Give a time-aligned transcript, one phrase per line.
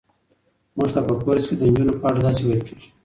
[0.77, 2.89] موږ ته په کورس کې د نجونو په اړه داسې ویل کېږي.